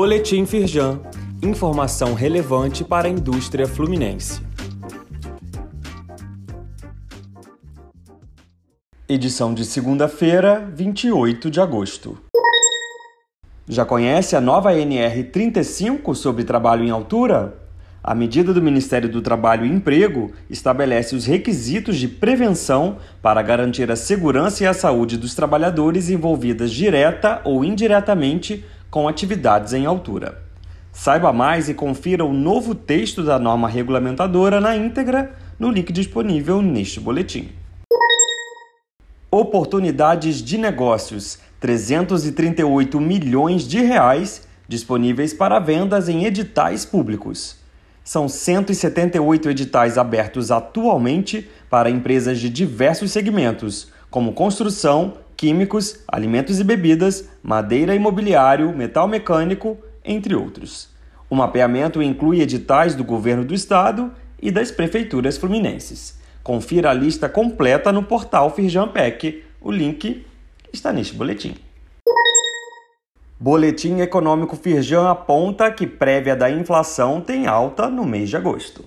Boletim 0.00 0.46
Firjan. 0.46 1.00
Informação 1.42 2.14
relevante 2.14 2.84
para 2.84 3.08
a 3.08 3.10
indústria 3.10 3.66
fluminense. 3.66 4.40
Edição 9.08 9.52
de 9.52 9.64
segunda-feira, 9.64 10.70
28 10.72 11.50
de 11.50 11.60
agosto. 11.60 12.16
Já 13.68 13.84
conhece 13.84 14.36
a 14.36 14.40
nova 14.40 14.72
NR 14.72 15.24
35 15.24 16.14
sobre 16.14 16.44
trabalho 16.44 16.84
em 16.84 16.90
altura? 16.90 17.58
A 18.00 18.14
medida 18.14 18.54
do 18.54 18.62
Ministério 18.62 19.08
do 19.08 19.20
Trabalho 19.20 19.66
e 19.66 19.68
Emprego 19.68 20.30
estabelece 20.48 21.16
os 21.16 21.26
requisitos 21.26 21.96
de 21.96 22.06
prevenção 22.06 22.98
para 23.20 23.42
garantir 23.42 23.90
a 23.90 23.96
segurança 23.96 24.62
e 24.62 24.66
a 24.68 24.72
saúde 24.72 25.18
dos 25.18 25.34
trabalhadores 25.34 26.08
envolvidas 26.08 26.70
direta 26.70 27.40
ou 27.44 27.64
indiretamente 27.64 28.64
com 28.90 29.08
atividades 29.08 29.72
em 29.72 29.86
altura. 29.86 30.42
Saiba 30.92 31.32
mais 31.32 31.68
e 31.68 31.74
confira 31.74 32.24
o 32.24 32.32
novo 32.32 32.74
texto 32.74 33.22
da 33.22 33.38
norma 33.38 33.68
regulamentadora 33.68 34.60
na 34.60 34.76
íntegra 34.76 35.34
no 35.58 35.70
link 35.70 35.92
disponível 35.92 36.62
neste 36.62 37.00
boletim. 37.00 37.50
Oportunidades 39.30 40.42
de 40.42 40.56
negócios: 40.56 41.38
338 41.60 43.00
milhões 43.00 43.66
de 43.66 43.80
reais 43.80 44.46
disponíveis 44.66 45.32
para 45.32 45.58
vendas 45.58 46.08
em 46.08 46.24
editais 46.24 46.84
públicos. 46.84 47.56
São 48.04 48.28
178 48.28 49.50
editais 49.50 49.98
abertos 49.98 50.50
atualmente 50.50 51.48
para 51.68 51.90
empresas 51.90 52.38
de 52.38 52.48
diversos 52.48 53.10
segmentos, 53.10 53.88
como 54.10 54.32
construção, 54.32 55.14
químicos, 55.38 56.00
alimentos 56.08 56.58
e 56.58 56.64
bebidas, 56.64 57.28
madeira 57.40 57.94
e 57.94 57.98
mobiliário, 57.98 58.76
metal 58.76 59.06
mecânico, 59.06 59.78
entre 60.04 60.34
outros. 60.34 60.88
O 61.30 61.36
mapeamento 61.36 62.02
inclui 62.02 62.40
editais 62.40 62.96
do 62.96 63.04
governo 63.04 63.44
do 63.44 63.54
estado 63.54 64.12
e 64.42 64.50
das 64.50 64.72
prefeituras 64.72 65.38
fluminenses. 65.38 66.18
Confira 66.42 66.90
a 66.90 66.94
lista 66.94 67.28
completa 67.28 67.92
no 67.92 68.02
portal 68.02 68.50
Firjampec. 68.52 69.44
O 69.60 69.70
link 69.70 70.26
está 70.72 70.92
neste 70.92 71.14
boletim. 71.14 71.54
Boletim 73.38 74.00
Econômico 74.00 74.56
Firjan 74.56 75.08
aponta 75.08 75.70
que 75.70 75.86
prévia 75.86 76.34
da 76.34 76.50
inflação 76.50 77.20
tem 77.20 77.46
alta 77.46 77.88
no 77.88 78.04
mês 78.04 78.28
de 78.28 78.36
agosto. 78.36 78.84